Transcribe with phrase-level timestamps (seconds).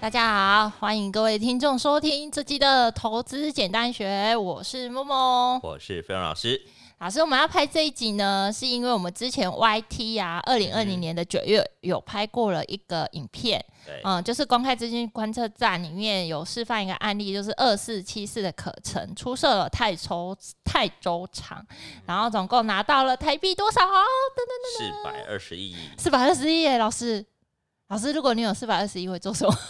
[0.00, 6.62] 大家好，欢迎各位听众收听这期的投资简单学，我是默默，我是飞扬老师。
[7.00, 13.62] 老师，我们要拍这一集呢，是因为我们之前 YT 啊，二零二零年的九月有拍过了一个影片，
[14.04, 21.64] 嗯，就是公开资金观测站里面有示范一个案例，就是二四七四的可成出售了泰州泰州厂，
[22.06, 23.80] 然后总共拿到了台币多少？
[23.80, 26.78] 等等等等四百二十亿，四百二十亿耶！
[26.78, 27.24] 老师，
[27.88, 29.56] 老师，如果你有四百二十一，会做什么？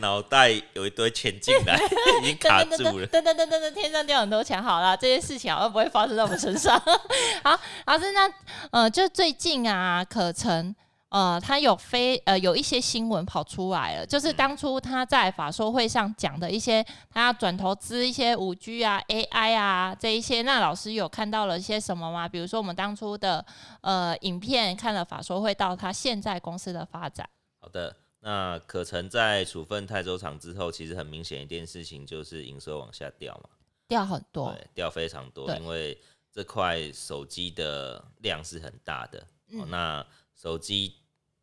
[0.00, 1.76] 脑袋有一堆钱进来，
[2.22, 2.92] 已经卡住了。
[3.08, 4.62] 噔噔噔噔噔，天上掉很多钱。
[4.62, 6.80] 好了，这些事情好像不会发生在我们身上。
[7.42, 8.30] 好，老师，那
[8.70, 10.72] 呃，就最近啊，可成
[11.10, 20.42] 呃，他有非呃有一些新闻跑出来了，就是当初他在法说会上讲的一些，他要转投资一些五 G 啊、AI 啊这一些。
[20.42, 22.28] 那老师有看到了一些什么吗？
[22.28, 23.44] 比如说我们当初的
[23.80, 27.28] 呃影片看了法说会到他现在公司的发展。
[27.60, 27.96] 好的。
[28.20, 33.48] 那可成在处分泰州厂之后，其实很明显一件事情就是营收往下掉嘛，
[33.86, 35.96] 掉很多，对，掉非常多，因为
[36.32, 40.06] 这块手机的量是很大的，嗯哦、那
[40.40, 40.94] 手机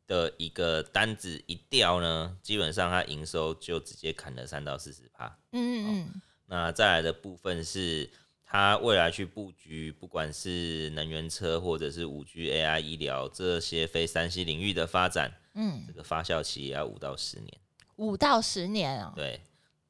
[0.08, 8.10] 的一个单子一掉呢，基本上它营收就直接砍了三到四十趴，嗯嗯嗯、哦，那再来的部分是
[8.46, 15.34] 它未来去布局，不管是能源车或者是五 G、AI、医疗这些非三 C 领域的发展。
[15.56, 17.52] 嗯，这个发酵期也要五到十年，
[17.96, 19.42] 五到十年啊、哦，对，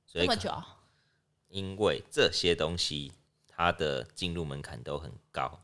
[0.05, 0.63] 所以这么久，
[1.47, 3.11] 因为这些东西
[3.47, 5.61] 它的进入门槛都很高。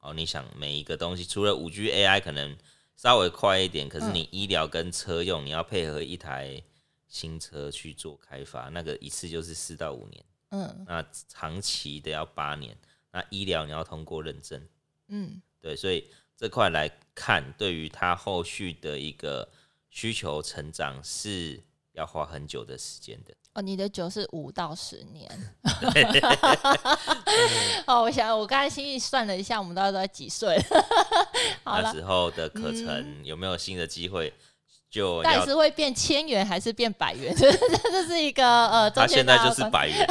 [0.00, 2.56] 哦，你想每一个东西，除了五 G、AI 可能
[2.96, 6.60] 稍微快一点，可是你医疗跟车用，嗯、你要配合一台
[7.06, 12.76] 新车去做开发，那个一次就是四到五年，嗯，那长期的要八年，
[13.12, 14.66] 那医疗你要通过认证，
[15.08, 16.10] 嗯，对，所以。
[16.38, 19.48] 这块来看，对于它后续的一个
[19.88, 21.58] 需求成长是
[21.96, 23.34] 要花很久的时间的。
[23.54, 25.28] 哦，你的酒是五到十年。
[27.86, 30.56] 哦，我想我刚才心里算了一下，我们大概都在几岁？
[31.64, 34.32] 那时候的可成有没有新的机会？
[34.88, 37.34] 就但是会变千元还是变百元？
[37.36, 37.50] 这
[37.90, 40.06] 这是一个呃，他现在就是百元。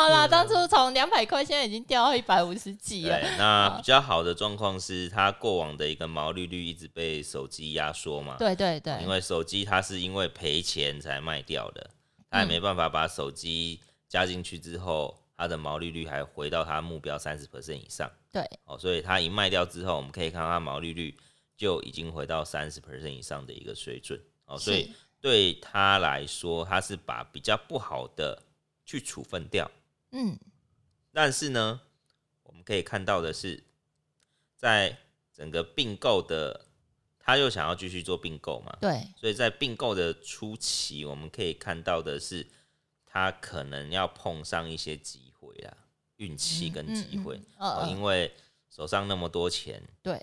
[0.00, 3.20] 好啦，当初从两百块，现在已经掉到一百五十几了。
[3.20, 8.36] 对，那比较好的状况是，它过往的一个毛利率一直被手机压缩嘛。
[8.38, 8.98] 对对对。
[9.02, 11.90] 因为手机它是因为赔钱才卖掉的，
[12.30, 13.78] 它也没办法把手机
[14.08, 18.10] 加进去之后，它的毛利率还回到它目标三十 percent 以上。
[18.32, 18.42] 对。
[18.64, 21.14] 哦，所以它一卖掉之后，我们可以看到它毛利率
[21.58, 24.18] 就已经回到三十 percent 以上的一个水准。
[24.46, 24.90] 哦，所以
[25.20, 28.42] 对他来说，他是把比较不好的
[28.86, 29.70] 去处分掉。
[30.12, 30.38] 嗯，
[31.12, 31.80] 但是呢，
[32.42, 33.62] 我们可以看到的是，
[34.56, 34.98] 在
[35.32, 36.66] 整个并购的，
[37.18, 38.76] 他又想要继续做并购嘛？
[38.80, 42.46] 对，所以在并购的初期，我们可以看到的是，
[43.06, 45.76] 他可能要碰上一些机会啊，
[46.16, 48.34] 运气跟机会，嗯嗯嗯、因为
[48.68, 50.20] 手上那么多钱，对，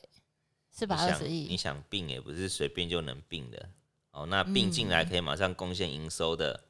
[0.70, 3.70] 四百二十亿，你想并也不是随便就能并的
[4.12, 6.66] 哦，那并进来可以马上贡献营收的。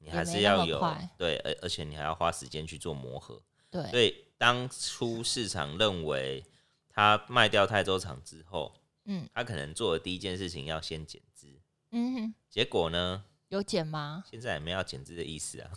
[0.00, 0.78] 你还是要有
[1.16, 3.42] 对，而而且你还要花时间去做磨合。
[3.70, 6.44] 对，所以当初市场认为
[6.88, 8.72] 他卖掉泰州厂之后，
[9.04, 11.48] 嗯，他可能做的第一件事情要先减资。
[11.90, 13.24] 嗯哼，结果呢？
[13.48, 14.24] 有减吗？
[14.30, 15.70] 现在也没有减资的意思啊。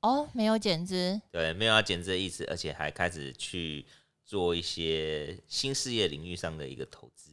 [0.00, 1.20] 哦，没有减资。
[1.30, 3.86] 对，没有要减资的意思，而且还开始去
[4.24, 7.32] 做一些新事业领域上的一个投资。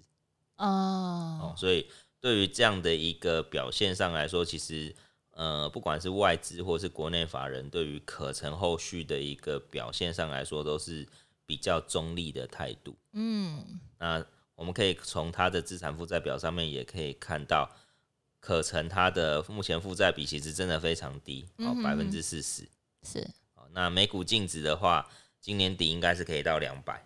[0.58, 1.90] 哦，哦，所以
[2.20, 4.96] 对于这样的一个表现上来说，其实。
[5.38, 11.08] 呃，不管是外资或是国内法人，对于可成后续的一个表现上来说，都是
[11.46, 12.96] 比较中立的态度。
[13.12, 14.26] 嗯，那
[14.56, 17.70] 我们可以从它的资产负债表上面也可以看到，
[18.40, 22.68] 可成它的目前负债比其实真的非常低，哦，百分之四十。
[23.04, 23.30] 是。
[23.74, 25.08] 那每股净值的话，
[25.40, 27.06] 今年底应该是可以到两百。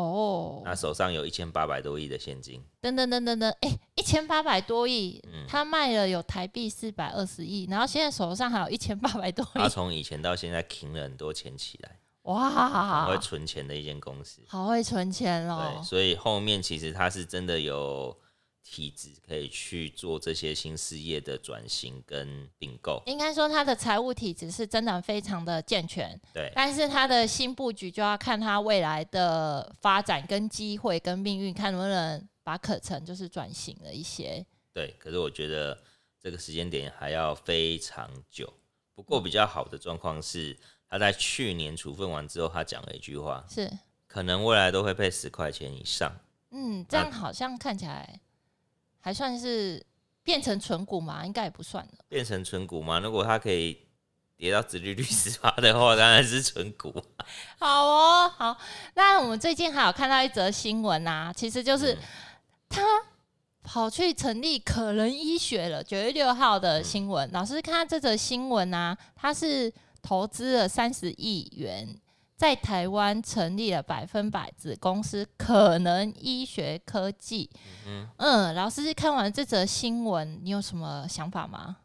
[0.00, 18.16] 哦，那手上有一千八百多亿的现金，等等等等等，哎，一千八百多亿，嗯，他卖了有台币四百二十亿，然后现在手上还有一千八百多亿，他从以前到现在停了很多钱起来，哇，很会存钱的一间公司，好会存钱哦，对，所以后面其实他是真的有。
[18.62, 26.20] 体质可以去做这些新事业的转型跟并购，应该说他的财务体质是真的非常的健全。
[26.34, 34.44] 对，但是他的新布局就要看他未来的发展跟机会跟命运，看能不能把可成就是转型了一些。
[34.74, 35.82] 对，可是我觉得
[36.20, 38.52] 这个时间点还要非常久。
[38.94, 40.54] 不过比较好的状况是，
[40.90, 43.70] 他在去年处分完之后，他讲了一句话，是
[44.06, 46.14] 可能未来都会配十块钱以上。
[46.50, 48.20] 嗯，这样好像看起来。
[49.08, 49.82] 还算是
[50.22, 51.24] 变成纯股嘛？
[51.24, 51.92] 应该也不算了。
[52.10, 52.98] 变成纯股嘛？
[52.98, 53.80] 如果它可以
[54.36, 56.92] 跌到殖利率十八的话，当然是纯股。
[57.58, 58.58] 好哦，好。
[58.92, 61.96] 那我们最近还有看到一则新闻啊，其实就是
[62.68, 62.82] 他
[63.62, 65.82] 跑去成立可能医学了。
[65.82, 69.72] 九月六号的新闻，嗯、老师看这则新闻啊，他是
[70.02, 71.98] 投资了三十亿元。
[72.38, 77.50] 在台湾成立了百分百子公司可能医学科技。
[77.84, 81.78] 嗯，嗯，老师看完这则新闻，你有什么想法吗？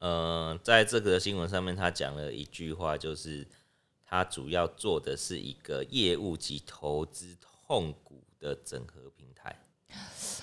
[0.00, 3.48] 呃，在这个新闻上面，他讲了一句话，就是
[4.04, 7.34] 他主要做的是一个业务及投资
[7.66, 9.58] 控股的整合平台。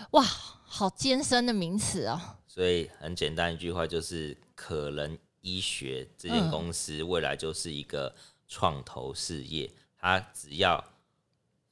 [0.10, 2.20] 哇，好艰深的名词哦。
[2.48, 8.16] 所以很简单一句话，就是可能医学这间公司未来就是一个。
[8.48, 10.84] 创投事业，他只要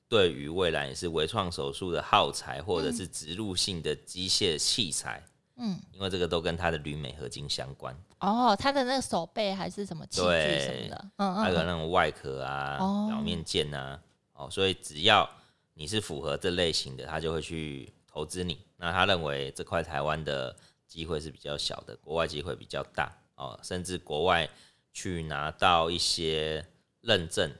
[0.07, 5.23] 对于未来也是微创手术的耗材，或者是植入性的机械器材，
[5.55, 7.95] 嗯，因为这个都跟他的铝镁合金相关。
[8.19, 13.99] 哦，他的那个手背还是什么器具什么的，嗯嗯，还有那种外壳啊、哦、表面件啊，
[14.33, 15.29] 哦，所以只要
[15.73, 18.59] 你是符合这类型的，他就会去投资你。
[18.77, 20.55] 那他认为这块台湾的
[20.87, 24.49] 机会是比较小的，国外机会比较大哦，甚至国外。
[24.93, 26.65] 去拿到一些
[27.01, 27.51] 认证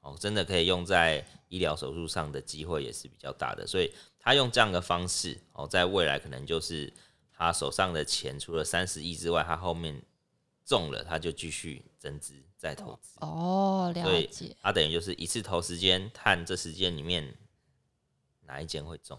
[0.00, 6.92] 哦，真的可以用在医疗手术上的机会也是比较大的，所以他用这样的方式哦，在未来可能就是
[7.30, 10.02] 他手上的钱除了三十亿之外，他后面
[10.64, 14.56] 中了他就继续增资再投资哦，了解。
[14.60, 17.36] 他等于就是一次投时间，看这时间里面
[18.46, 19.18] 哪一间会中，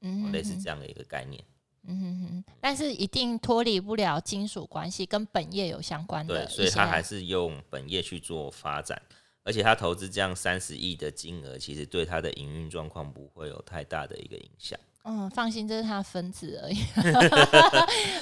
[0.00, 1.44] 嗯，类似这样的一个概念。
[1.86, 6.44] 嗯哼哼，但是一定脱离不了金属关系，跟本业有相关的。
[6.44, 9.00] 对，所以他还是用本业去做发展，
[9.42, 14.78] 而且他投资这样三十亿的金额，其实对他的营运状况不会有太大的一个影响。
[15.04, 16.76] 嗯，放心，这是他的分子而已。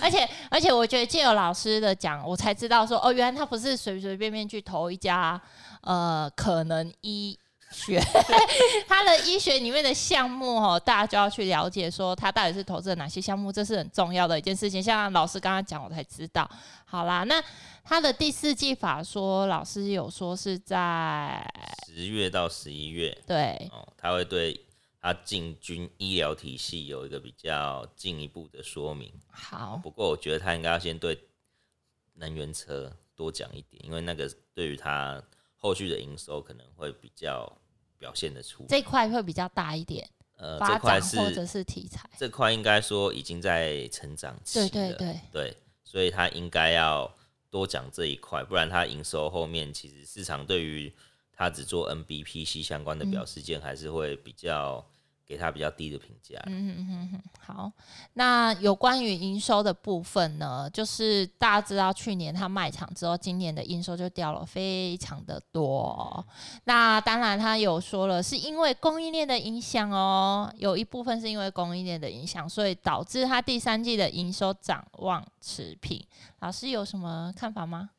[0.00, 5.40] 而 且而且，我觉得借由老师的讲，我才知道说，哦，原来他不是随随便便去投一家，
[5.82, 7.36] 呃，可能一。
[7.70, 8.00] 学
[8.86, 14.82] 他的医学里面的项目哦，大家就要去了解说他到底是投资了哪些项目，这是很重要的一件事情。
[14.82, 16.50] 像老师刚刚讲，我才知道。
[16.84, 17.42] 好啦，那
[17.84, 21.46] 他的第四季法说，老师有说是在
[21.86, 24.58] 十月到十一月，对哦，他会对
[25.00, 29.12] 他进军医疗体系有一个比较进一步的说明。
[29.30, 31.18] 好，不过我觉得他应该要先对
[32.14, 35.22] 能源车多讲一点，因为那个对于他。
[35.58, 37.52] 后续的营收可能会比较
[37.98, 40.08] 表现得出，这块会比较大一点。
[40.36, 44.68] 呃，这块是或者是题材，这块应该说已经在成长期了。
[44.68, 47.12] 对对对对，所以他应该要
[47.50, 50.92] 多讲这一块，不然他营收后面其实市场对于
[51.32, 54.84] 他只做 NBPC 相关的表示件还是会比较。
[55.28, 56.42] 给他比较低的评价。
[56.46, 57.72] 嗯哼哼哼，好。
[58.14, 60.68] 那有关于营收的部分呢？
[60.72, 66.26] 就是大家知道，去年他卖场之后，今年的营收就掉了非常的多。
[66.64, 76.02] 那当然，他有说了，是因为供应链的影响哦，有一部分是因为供应链的影响，所以导致他第三季的营收展望持平。
[76.40, 77.90] 老师有什么看法吗？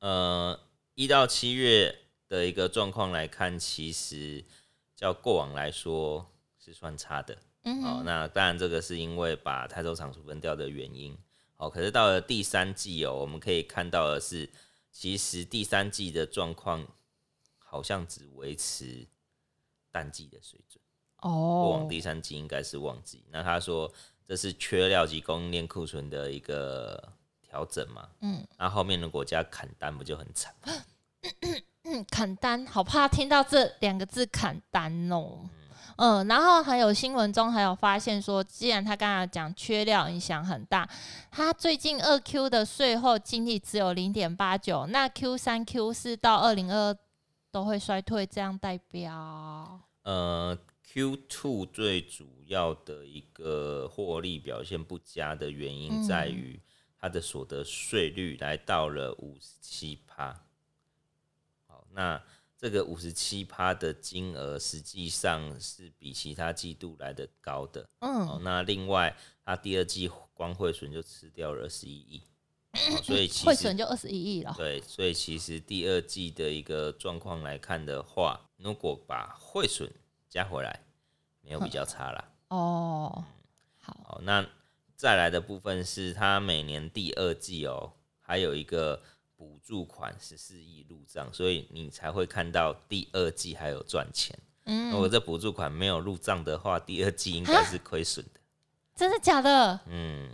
[0.00, 0.58] 呃，
[0.96, 1.94] 一到七月
[2.28, 4.44] 的一个状况来看，其实
[4.96, 6.26] 较过往来说。
[6.64, 11.18] 是算差的，嗯，哦，那当然这个是因为把泰州厂处分掉的原因，
[11.56, 14.48] 哦，可是到了第三季哦，我们可以看到的是，
[14.92, 16.86] 其实第三季的状况
[17.58, 19.04] 好像只维持
[19.90, 20.80] 淡季的水准，
[21.16, 21.30] 哦，
[21.66, 23.92] 过往第三季应该是旺季，那他说
[24.24, 30.54] 这是缺料及供应链库存的一个调整嘛，嗯，那后面的国家砍单不就很惨？
[31.82, 35.40] 嗯，砍单，好怕听到这两个字砍单哦。
[35.42, 35.50] 嗯
[36.04, 40.88] 嗯，然后还有新闻中还有发现说，既然他刚才讲缺料影响很大，
[41.30, 46.92] 他最近二 Q 的税后净利只有零点八九，那 Q 三 Q 四到二零二
[47.52, 49.80] 都会衰退，这样代表？
[50.02, 56.60] 呃，Q two 最主要的一个获利表现不佳的原因在于
[56.98, 60.42] 它的所得税率来到了五十七趴。
[61.68, 62.20] 好，那。
[62.62, 67.84] 这个五十七趴的金额，实际上是比其他季度来的高的。
[67.98, 72.22] 嗯、哦，那另外，它第二季光汇损就吃掉了二十一亿，
[73.02, 74.54] 所以汇损就二十一亿了。
[74.56, 79.92] 对，所以其实第二季的一个状况来看的话，如果把汇损
[80.28, 80.84] 加回来，
[81.40, 82.32] 没有比较差啦。
[82.46, 83.24] 哦，
[83.80, 84.48] 好，那
[84.94, 89.02] 再来的部分是它每年第二季哦，还有一个。
[89.42, 94.38] 补助款十四亿入账，所以你才会看到第二季还有赚钱。
[94.66, 98.40] 嗯，如果这补助款没有入账的话，第二季应该是亏损的。
[98.94, 99.80] 真的假的？
[99.86, 100.30] 嗯，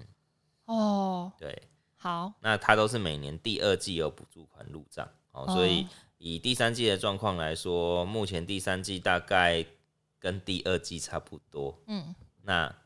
[0.66, 1.62] 哦，对，
[1.96, 5.86] 好，那它都是每年第二季有补助款入账哦，所以
[6.18, 9.64] 以第三季的状况来说，目前第三季大概
[10.18, 11.82] 跟第二季差不多。
[11.86, 12.76] 嗯，那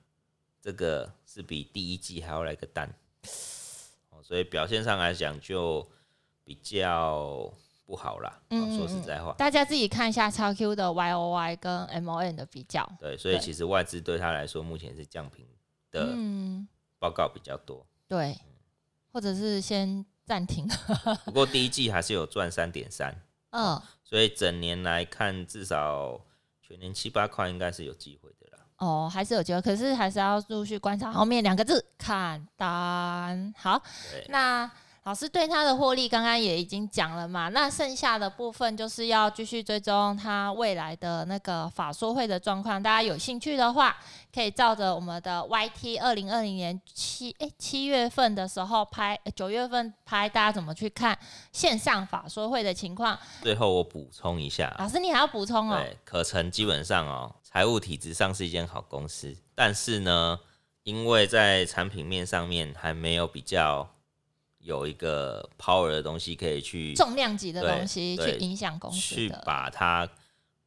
[0.60, 2.94] 这个是比第一季还要来个淡，
[4.10, 5.84] 哦，所以表现上来讲就
[6.44, 7.52] 比较
[7.84, 8.40] 不好啦。
[8.50, 12.88] 嗯，说实在话，大家自己看一下超 Q 的 YOY 跟 M O N 的比较。
[12.99, 15.46] 对，所以其实外资对他来说目前是降频
[15.90, 16.08] 的
[16.99, 17.87] 报告比较多。
[18.08, 18.38] 对，
[19.12, 20.68] 或者是先暂停。
[21.25, 23.14] 不过第一季还是有赚三点三。
[23.50, 26.20] 嗯，所以整年来看，至少
[26.62, 28.64] 全年七八块应该是有机会的啦。
[28.78, 33.54] 哦，还是有机会，可是还是要陆续观察后面两个字，看单。
[33.58, 33.82] 好，
[34.28, 34.70] 那。
[35.04, 42.80] 老师对他的获利刚刚也已经讲了嘛，那剩下的部分就是要继续追踪他未来的那个法说会的状况。
[42.80, 43.97] 大家有兴趣的话，
[44.32, 51.18] 可以照着我们的 YT 二零二零年七诶七月份的时候拍，九月份拍，大家怎么去看
[51.50, 53.18] 线上法说会的情况？
[53.42, 55.78] 最后我补充一下，老师你还要补充哦。
[55.78, 60.38] 对，可成基本上哦，财务体制上是一间好公司，但是呢，
[60.85, 63.88] 因为在产品面上面还没有比较。
[64.62, 70.09] 有一个 power 的东西可以去重量级的东西去影响公司，去把它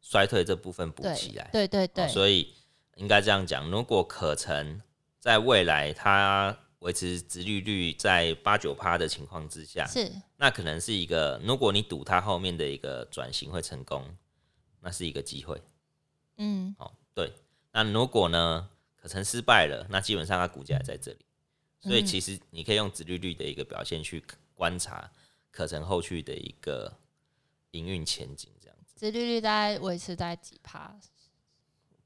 [0.01, 1.49] 衰退这部分补起来。
[1.51, 2.53] 对对对，所以
[2.95, 4.81] 应该这样讲，如果可成
[5.19, 14.05] 在未来它维持殖利率在八九趴的情况之下，是那可能是一个，如果你赌它后面的一个转型会成功，
[14.81, 15.61] 那是一个机会。
[16.37, 17.31] 嗯，哦对，
[17.71, 21.19] 那如果呢可成失败了，那基本上它股价还在这里。
[21.81, 25.09] 所以其实你可以用殖利率的一个表现去观察
[25.51, 26.91] 可成后续的一个
[27.71, 28.93] 营运前景，这样子。
[28.97, 30.95] 殖利率大概维持在几趴？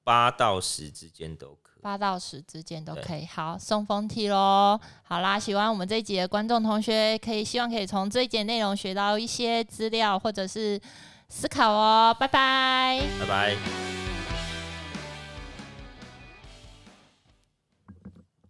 [0.04, 1.82] 八到十之间都可以。
[1.82, 3.26] 八到十之间都可以。
[3.28, 4.80] 好，送封梯喽。
[5.04, 10.82] 好啦，喜欢我们这一集的观众同学，可以希望可以从这一节内容学到一些资料或者是
[11.28, 12.16] 思考哦。
[12.20, 13.00] 拜拜。
[13.20, 14.09] 拜拜。